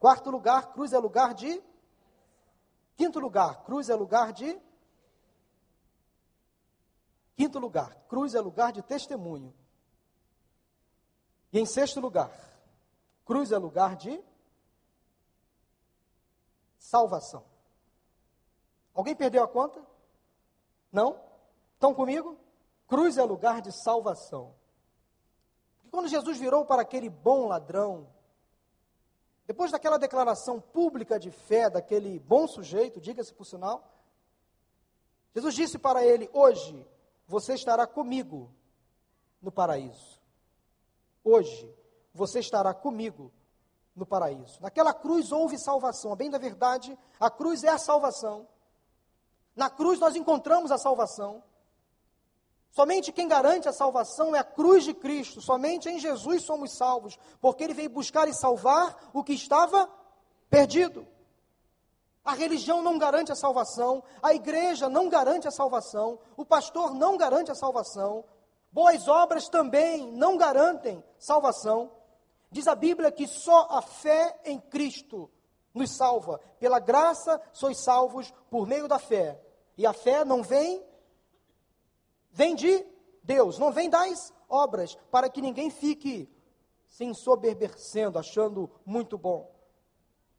[0.00, 1.62] Quarto lugar, cruz é lugar de.
[2.96, 4.58] Quinto lugar, cruz é lugar de.
[7.36, 9.52] Quinto lugar, cruz é lugar de testemunho.
[11.52, 12.30] E em sexto lugar,
[13.24, 14.22] cruz é lugar de
[16.78, 17.44] salvação.
[18.94, 19.84] Alguém perdeu a conta?
[20.92, 21.20] Não?
[21.74, 22.38] Estão comigo?
[22.86, 24.54] Cruz é lugar de salvação.
[25.84, 28.06] E quando Jesus virou para aquele bom ladrão,
[29.46, 33.92] depois daquela declaração pública de fé daquele bom sujeito, diga-se por sinal,
[35.34, 36.86] Jesus disse para ele: Hoje
[37.26, 38.50] você estará comigo
[39.42, 40.20] no paraíso.
[41.22, 41.74] Hoje
[42.12, 43.32] você estará comigo
[43.94, 44.60] no paraíso.
[44.62, 46.12] Naquela cruz houve salvação.
[46.12, 48.46] A bem da verdade, a cruz é a salvação.
[49.54, 51.42] Na cruz nós encontramos a salvação.
[52.74, 55.40] Somente quem garante a salvação é a cruz de Cristo.
[55.40, 59.88] Somente em Jesus somos salvos, porque ele veio buscar e salvar o que estava
[60.50, 61.06] perdido.
[62.24, 67.16] A religião não garante a salvação, a igreja não garante a salvação, o pastor não
[67.16, 68.24] garante a salvação,
[68.72, 71.92] boas obras também não garantem salvação.
[72.50, 75.30] Diz a Bíblia que só a fé em Cristo
[75.72, 76.40] nos salva.
[76.58, 79.40] Pela graça sois salvos por meio da fé.
[79.78, 80.84] E a fé não vem
[82.34, 82.84] vem de
[83.22, 86.28] Deus, não vem das obras, para que ninguém fique
[86.88, 89.50] se ensoberbecendo, achando muito bom.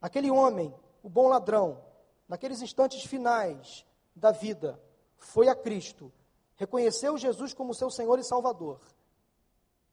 [0.01, 1.81] Aquele homem, o bom ladrão,
[2.27, 4.79] naqueles instantes finais da vida,
[5.17, 6.11] foi a Cristo,
[6.57, 8.79] reconheceu Jesus como seu Senhor e Salvador.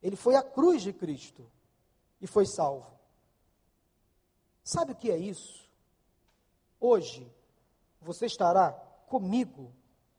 [0.02, 1.48] Ele foi à cruz de Cristo
[2.20, 2.90] e foi salvo.
[4.64, 5.68] Sabe o que é isso?
[6.80, 7.32] Hoje,
[8.00, 8.72] você estará
[9.06, 9.72] comigo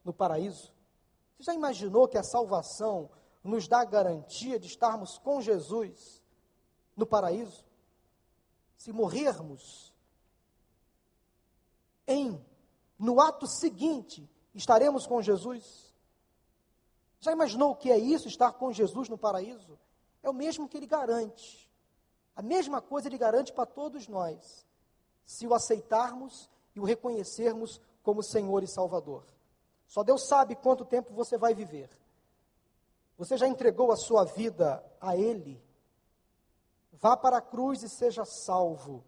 [0.04, 0.74] no paraíso.
[1.38, 3.10] Você já imaginou que a salvação
[3.44, 6.22] nos dá a garantia de estarmos com Jesus
[6.96, 7.66] no paraíso?
[8.78, 9.94] Se morrermos
[12.08, 12.44] em
[12.98, 15.94] no ato seguinte estaremos com Jesus?
[17.20, 19.80] Já imaginou o que é isso, estar com Jesus no paraíso?
[20.22, 21.70] É o mesmo que ele garante.
[22.36, 24.66] A mesma coisa ele garante para todos nós,
[25.26, 29.24] se o aceitarmos e o reconhecermos como Senhor e Salvador.
[29.94, 31.88] Só Deus sabe quanto tempo você vai viver.
[33.16, 35.64] Você já entregou a sua vida a Ele?
[36.94, 39.04] Vá para a cruz e seja salvo.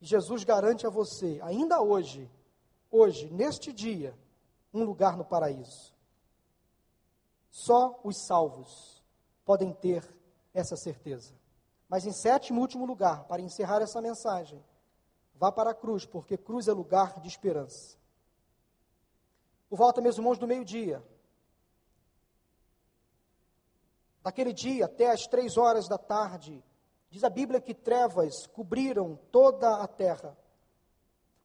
[0.00, 2.30] Jesus garante a você, ainda hoje,
[2.90, 4.18] hoje, neste dia,
[4.72, 5.92] um lugar no paraíso.
[7.50, 9.04] Só os salvos
[9.44, 10.02] podem ter
[10.54, 11.34] essa certeza.
[11.90, 14.64] Mas em sétimo e último lugar, para encerrar essa mensagem,
[15.34, 17.98] vá para a cruz, porque cruz é lugar de esperança.
[19.68, 21.02] Por volta mesmo, irmãos, do meio-dia,
[24.22, 26.62] daquele dia até as três horas da tarde,
[27.10, 30.36] diz a Bíblia que trevas cobriram toda a terra.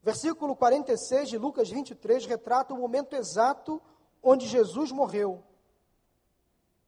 [0.03, 3.81] Versículo 46 de Lucas 23 retrata o momento exato
[4.21, 5.43] onde Jesus morreu.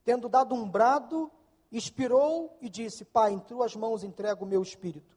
[0.04, 1.32] Tendo dado um brado,
[1.72, 5.15] expirou e disse: Pai, em tuas mãos entrego o meu espírito.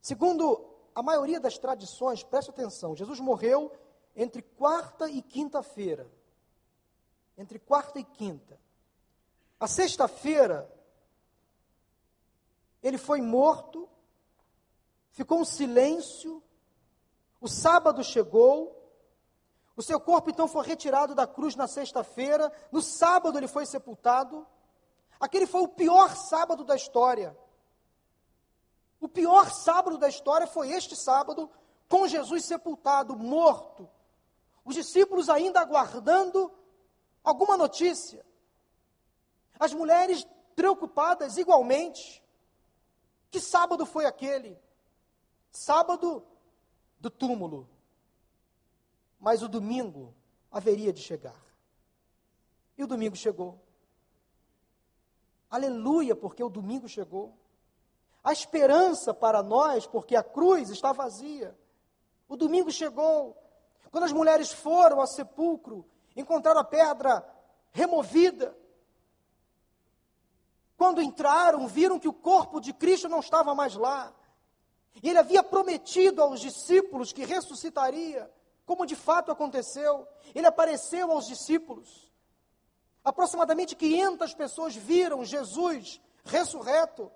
[0.00, 3.72] Segundo a maioria das tradições, preste atenção, Jesus morreu
[4.16, 6.10] entre quarta e quinta-feira.
[7.36, 8.58] Entre quarta e quinta.
[9.60, 10.70] A sexta-feira,
[12.82, 13.88] ele foi morto,
[15.12, 16.42] ficou um silêncio.
[17.40, 18.74] O sábado chegou,
[19.76, 22.50] o seu corpo então foi retirado da cruz na sexta-feira.
[22.72, 24.46] No sábado ele foi sepultado.
[25.20, 27.36] Aquele foi o pior sábado da história.
[28.98, 31.50] O pior sábado da história foi este sábado,
[31.86, 33.88] com Jesus sepultado, morto.
[34.66, 36.52] Os discípulos ainda aguardando
[37.22, 38.26] alguma notícia.
[39.60, 42.20] As mulheres preocupadas igualmente.
[43.30, 44.58] Que sábado foi aquele?
[45.52, 46.26] Sábado
[46.98, 47.68] do túmulo.
[49.20, 50.12] Mas o domingo
[50.50, 51.40] haveria de chegar.
[52.76, 53.60] E o domingo chegou.
[55.48, 57.32] Aleluia, porque o domingo chegou.
[58.24, 61.56] A esperança para nós, porque a cruz está vazia.
[62.28, 63.45] O domingo chegou.
[63.90, 65.84] Quando as mulheres foram ao sepulcro,
[66.16, 67.26] encontraram a pedra
[67.70, 68.56] removida.
[70.76, 74.14] Quando entraram, viram que o corpo de Cristo não estava mais lá.
[75.02, 78.30] E ele havia prometido aos discípulos que ressuscitaria,
[78.64, 80.06] como de fato aconteceu.
[80.34, 82.10] Ele apareceu aos discípulos.
[83.04, 87.10] Aproximadamente 500 pessoas viram Jesus ressurreto.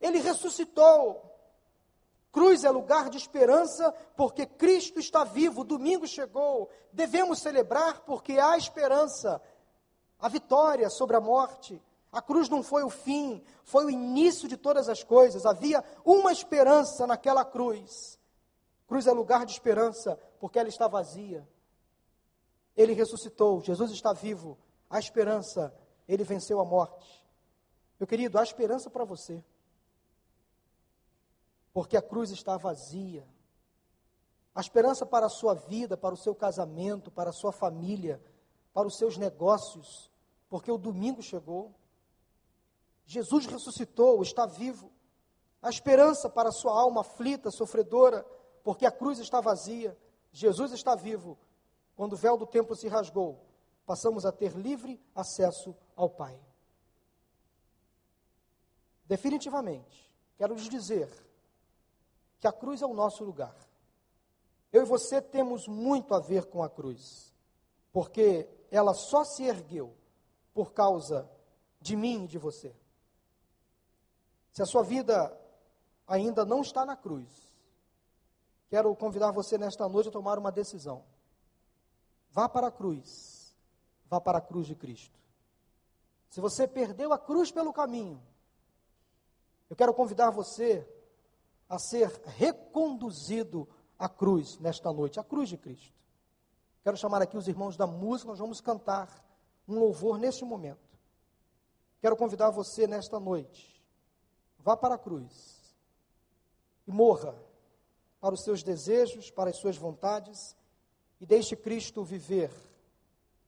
[0.00, 1.33] Ele ressuscitou.
[2.34, 5.62] Cruz é lugar de esperança, porque Cristo está vivo.
[5.62, 6.68] Domingo chegou.
[6.92, 9.40] Devemos celebrar porque há esperança.
[10.18, 11.80] A vitória sobre a morte.
[12.10, 15.46] A cruz não foi o fim, foi o início de todas as coisas.
[15.46, 18.18] Havia uma esperança naquela cruz.
[18.88, 21.48] Cruz é lugar de esperança, porque ela está vazia.
[22.76, 24.58] Ele ressuscitou, Jesus está vivo.
[24.90, 25.72] A esperança,
[26.08, 27.24] ele venceu a morte.
[28.00, 29.40] Meu querido, há esperança para você
[31.74, 33.26] porque a cruz está vazia.
[34.54, 38.22] A esperança para a sua vida, para o seu casamento, para a sua família,
[38.72, 40.08] para os seus negócios,
[40.48, 41.74] porque o domingo chegou.
[43.04, 44.92] Jesus ressuscitou, está vivo.
[45.60, 48.24] A esperança para a sua alma aflita, sofredora,
[48.62, 49.98] porque a cruz está vazia.
[50.30, 51.36] Jesus está vivo.
[51.96, 53.44] Quando o véu do templo se rasgou,
[53.84, 56.38] passamos a ter livre acesso ao Pai.
[59.06, 61.23] Definitivamente, quero lhes dizer
[62.44, 63.56] que a cruz é o nosso lugar.
[64.70, 67.32] Eu e você temos muito a ver com a cruz,
[67.90, 69.96] porque ela só se ergueu
[70.52, 71.26] por causa
[71.80, 72.76] de mim e de você.
[74.52, 75.34] Se a sua vida
[76.06, 77.30] ainda não está na cruz,
[78.68, 81.02] quero convidar você nesta noite a tomar uma decisão.
[82.30, 83.56] Vá para a cruz,
[84.04, 85.18] vá para a cruz de Cristo.
[86.28, 88.22] Se você perdeu a cruz pelo caminho,
[89.70, 90.86] eu quero convidar você
[91.68, 95.94] a ser reconduzido à cruz nesta noite, à cruz de Cristo.
[96.82, 99.24] Quero chamar aqui os irmãos da música, nós vamos cantar
[99.66, 100.98] um louvor neste momento.
[102.00, 103.82] Quero convidar você nesta noite,
[104.58, 105.74] vá para a cruz
[106.86, 107.34] e morra
[108.20, 110.56] para os seus desejos, para as suas vontades
[111.20, 112.50] e deixe Cristo viver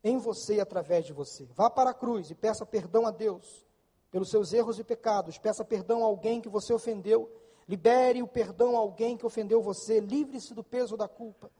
[0.02, 1.44] em você e através de você.
[1.54, 3.66] Vá para a cruz e peça perdão a Deus
[4.10, 7.30] pelos seus erros e pecados, peça perdão a alguém que você ofendeu
[7.68, 11.50] Libere o perdão a alguém que ofendeu você, livre-se do peso da culpa.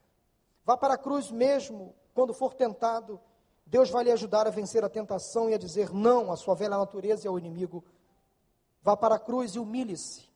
[0.63, 3.19] Vá para a cruz mesmo, quando for tentado.
[3.65, 6.77] Deus vai lhe ajudar a vencer a tentação e a dizer não à sua velha
[6.77, 7.83] natureza e ao inimigo.
[8.81, 10.27] Vá para a cruz e humilhe-se.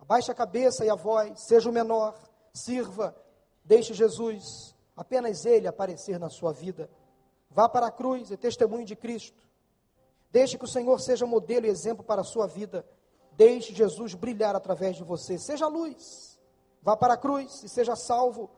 [0.00, 2.18] Abaixe a cabeça e a voz, seja o menor,
[2.52, 3.14] sirva,
[3.64, 6.90] deixe Jesus, apenas Ele aparecer na sua vida.
[7.50, 9.42] Vá para a cruz e testemunho de Cristo.
[10.30, 12.84] Deixe que o Senhor seja modelo e exemplo para a sua vida.
[13.32, 15.38] Deixe Jesus brilhar através de você.
[15.38, 16.38] Seja luz.
[16.82, 18.50] Vá para a cruz e seja salvo.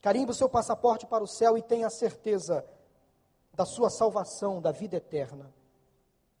[0.00, 2.64] Carimbe o seu passaporte para o céu e tenha certeza
[3.54, 5.52] da sua salvação, da vida eterna.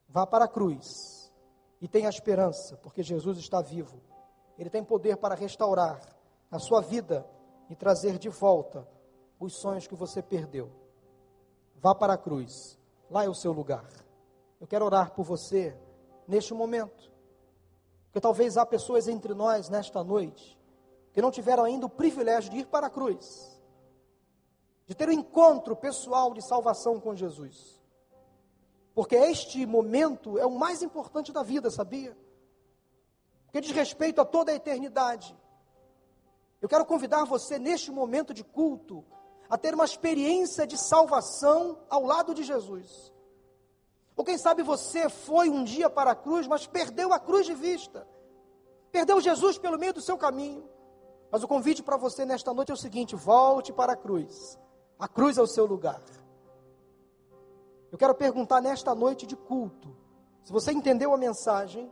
[0.08, 1.32] Vá para a cruz
[1.80, 4.00] e tenha esperança, porque Jesus está vivo.
[4.58, 6.00] Ele tem poder para restaurar
[6.50, 7.26] a sua vida
[7.68, 8.86] e trazer de volta
[9.38, 10.70] os sonhos que você perdeu.
[11.76, 12.78] Vá para a cruz,
[13.10, 13.88] lá é o seu lugar.
[14.60, 15.76] Eu quero orar por você
[16.28, 17.11] neste momento.
[18.12, 20.58] Porque talvez há pessoas entre nós nesta noite
[21.14, 23.58] que não tiveram ainda o privilégio de ir para a cruz,
[24.86, 27.80] de ter um encontro pessoal de salvação com Jesus.
[28.94, 32.14] Porque este momento é o mais importante da vida, sabia?
[33.46, 35.34] Porque diz respeito a toda a eternidade.
[36.60, 39.02] Eu quero convidar você neste momento de culto
[39.48, 43.11] a ter uma experiência de salvação ao lado de Jesus.
[44.16, 47.54] Ou quem sabe você foi um dia para a cruz, mas perdeu a cruz de
[47.54, 48.06] vista.
[48.90, 50.68] Perdeu Jesus pelo meio do seu caminho.
[51.30, 54.58] Mas o convite para você nesta noite é o seguinte: volte para a cruz.
[54.98, 56.02] A cruz é o seu lugar.
[57.90, 59.94] Eu quero perguntar nesta noite de culto,
[60.44, 61.90] se você entendeu a mensagem,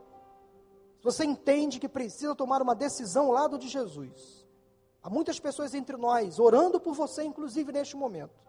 [0.97, 4.47] se você entende que precisa tomar uma decisão ao lado de Jesus.
[5.03, 8.39] Há muitas pessoas entre nós orando por você, inclusive neste momento.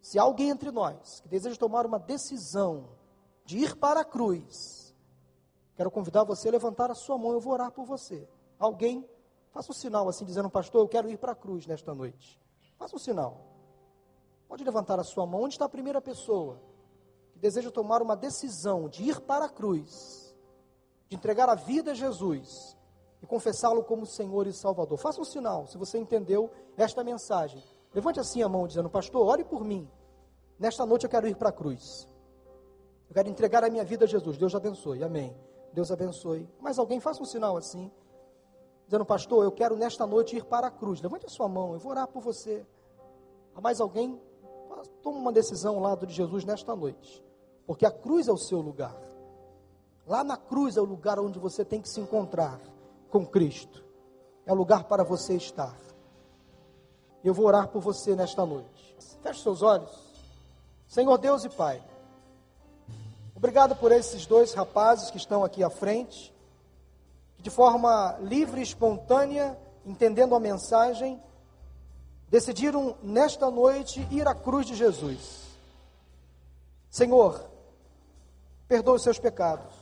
[0.00, 2.88] Se alguém entre nós que deseja tomar uma decisão
[3.44, 4.94] de ir para a cruz,
[5.76, 8.28] quero convidar você a levantar a sua mão, eu vou orar por você.
[8.58, 9.08] Alguém,
[9.50, 12.40] faça um sinal assim, dizendo, pastor, eu quero ir para a cruz nesta noite.
[12.78, 13.40] Faça um sinal.
[14.48, 15.42] Pode levantar a sua mão.
[15.42, 16.60] Onde está a primeira pessoa
[17.32, 20.34] que deseja tomar uma decisão de ir para a cruz,
[21.08, 22.76] de entregar a vida a Jesus
[23.22, 24.98] e confessá-lo como Senhor e Salvador?
[24.98, 27.62] Faça um sinal, se você entendeu esta mensagem.
[27.94, 29.88] Levante assim a mão, dizendo: Pastor, ore por mim.
[30.58, 32.08] Nesta noite eu quero ir para a cruz.
[33.08, 34.36] Eu quero entregar a minha vida a Jesus.
[34.36, 35.02] Deus abençoe.
[35.02, 35.34] Amém.
[35.72, 36.48] Deus abençoe.
[36.60, 37.90] Mas alguém faça um sinal assim,
[38.86, 41.00] dizendo: Pastor, eu quero nesta noite ir para a cruz.
[41.00, 42.64] Levante a sua mão, eu vou orar por você.
[43.54, 44.20] Há mais alguém?
[45.02, 47.22] Toma uma decisão ao lado de Jesus nesta noite.
[47.66, 48.96] Porque a cruz é o seu lugar.
[50.06, 52.60] Lá na cruz é o lugar onde você tem que se encontrar
[53.10, 53.84] com Cristo.
[54.46, 55.76] É o lugar para você estar.
[57.22, 58.96] Eu vou orar por você nesta noite.
[59.22, 59.90] Feche seus olhos.
[60.88, 61.80] Senhor Deus e Pai,
[63.36, 66.34] obrigado por esses dois rapazes que estão aqui à frente,
[67.36, 69.56] que de forma livre e espontânea,
[69.86, 71.22] entendendo a mensagem,
[72.28, 75.44] decidiram nesta noite ir à cruz de Jesus.
[76.90, 77.48] Senhor,
[78.66, 79.74] perdoa os seus pecados.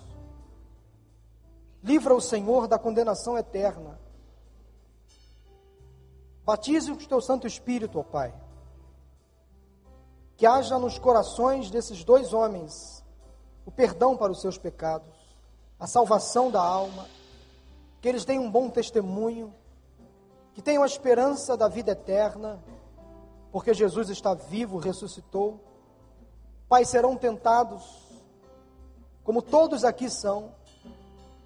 [1.82, 3.98] Livra o Senhor da condenação eterna.
[6.48, 8.32] Batize o teu Santo Espírito, ó Pai.
[10.34, 13.04] Que haja nos corações desses dois homens
[13.66, 15.14] o perdão para os seus pecados,
[15.78, 17.06] a salvação da alma,
[18.00, 19.54] que eles tenham um bom testemunho,
[20.54, 22.58] que tenham a esperança da vida eterna,
[23.52, 25.60] porque Jesus está vivo, ressuscitou.
[26.66, 27.84] Pai, serão tentados,
[29.22, 30.54] como todos aqui são.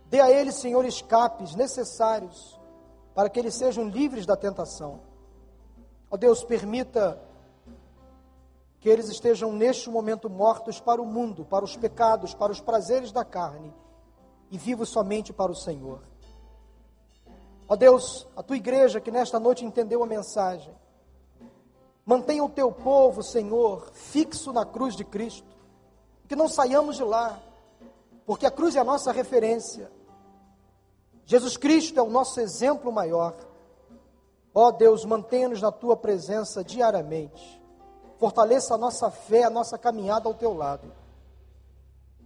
[0.06, 2.61] Dê a eles, Senhor, escapes necessários
[3.14, 5.00] para que eles sejam livres da tentação.
[6.10, 7.20] Ó Deus, permita
[8.80, 13.12] que eles estejam neste momento mortos para o mundo, para os pecados, para os prazeres
[13.12, 13.72] da carne
[14.50, 16.00] e vivos somente para o Senhor.
[17.68, 20.74] Ó Deus, a tua igreja que nesta noite entendeu a mensagem,
[22.04, 25.46] mantenha o teu povo, Senhor, fixo na cruz de Cristo,
[26.28, 27.40] que não saiamos de lá,
[28.26, 29.90] porque a cruz é a nossa referência.
[31.24, 33.34] Jesus Cristo é o nosso exemplo maior.
[34.54, 37.62] Ó oh Deus, mantenha-nos na tua presença diariamente.
[38.18, 40.92] Fortaleça a nossa fé, a nossa caminhada ao teu lado.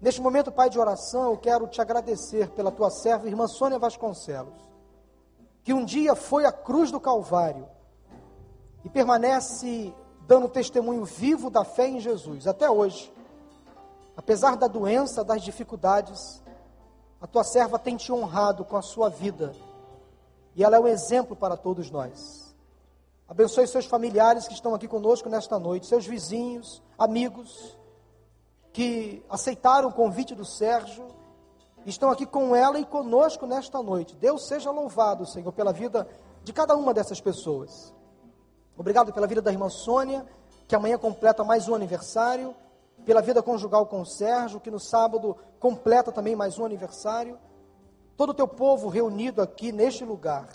[0.00, 4.52] Neste momento, Pai de oração, eu quero te agradecer pela tua serva, irmã Sônia Vasconcelos,
[5.62, 7.66] que um dia foi à cruz do Calvário
[8.84, 9.94] e permanece
[10.26, 13.12] dando testemunho vivo da fé em Jesus até hoje.
[14.16, 16.42] Apesar da doença, das dificuldades,
[17.20, 19.54] a tua serva tem te honrado com a sua vida.
[20.54, 22.54] E ela é um exemplo para todos nós.
[23.28, 27.76] Abençoe seus familiares que estão aqui conosco nesta noite, seus vizinhos, amigos,
[28.72, 31.08] que aceitaram o convite do Sérgio,
[31.84, 34.14] estão aqui com ela e conosco nesta noite.
[34.16, 36.06] Deus seja louvado, Senhor, pela vida
[36.44, 37.92] de cada uma dessas pessoas.
[38.76, 40.26] Obrigado pela vida da irmã Sônia,
[40.68, 42.54] que amanhã completa mais um aniversário
[43.06, 47.38] pela vida conjugal com o Sérgio, que no sábado completa também mais um aniversário.
[48.16, 50.48] Todo o teu povo reunido aqui neste lugar.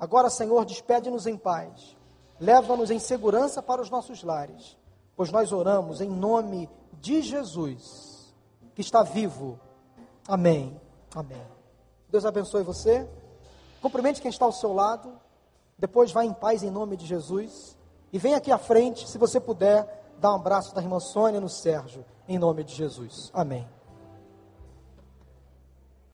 [0.00, 1.94] Agora, Senhor, despede-nos em paz.
[2.40, 4.78] Leva-nos em segurança para os nossos lares,
[5.14, 8.34] pois nós oramos em nome de Jesus,
[8.74, 9.60] que está vivo.
[10.26, 10.80] Amém.
[11.14, 11.46] Amém.
[12.08, 13.06] Deus abençoe você.
[13.82, 15.12] Cumprimente quem está ao seu lado.
[15.76, 17.76] Depois vá em paz em nome de Jesus.
[18.10, 21.48] E vem aqui à frente, se você puder, Dá um abraço da irmã Sônia no
[21.48, 23.30] Sérgio, em nome de Jesus.
[23.32, 23.77] Amém.